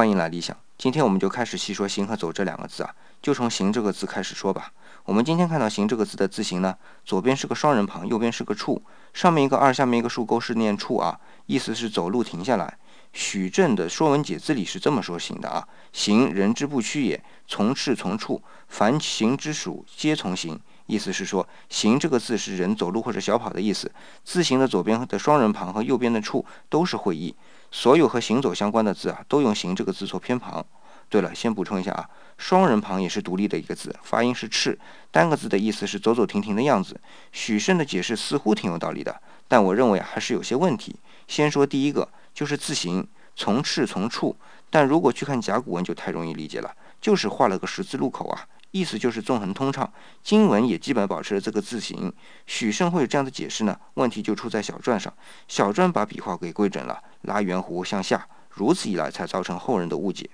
[0.00, 0.56] 欢迎来理想。
[0.78, 4.72] 今天我们就开始细说“行”和“走”这两个字啊，就从“行”这个字开始说吧。
[5.04, 8.82] 我们今天看到“行”这个字的字形呢，左边是个双人旁，右边是个处，
[9.12, 12.78] 上面一个二，下面一个竖钩是念处啊，意思是走路停下来。
[13.12, 17.22] 许正的《说文解字》里是这么说“行”的啊：“行，人之不屈也。
[17.46, 20.58] 从事从处，凡行之属，皆从行。”
[20.90, 23.90] 意思是说，“行”这个字是人走路或者小跑的意思。
[24.24, 27.34] 字形的左边的双人旁和右边的处都是会意。
[27.70, 30.66] 所有和行走相关的字啊，都用“行”这个字做偏旁。
[31.08, 34.78] 对了，先补充一下啊，双人旁也是独立的一个字，发音是“赤”，
[35.10, 37.00] 单个字的意思是走走停停的样子。
[37.32, 40.96] 许慎的解释似乎挺有道理的，但我认为还是有些问题。
[41.26, 44.36] 先说第一个，就是字形从“赤”从“处”，
[44.70, 49.92] 但如果去看甲骨文就太容易理解了，就是画了个十字路口啊，意思就是纵横通畅。
[50.22, 52.12] 经文也基本保持了这个字形。
[52.46, 53.76] 许慎会这样的解释呢？
[53.94, 55.12] 问题就出在小篆上，
[55.48, 60.30] 小篆把笔画给规整了，拉圆弧向下，如此一来才造成后人的误解。